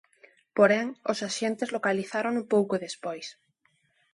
Porén, 0.57 0.87
os 1.11 1.19
axentes 1.29 1.69
localizárono 1.75 2.41
pouco 2.53 2.75
despois. 2.85 3.27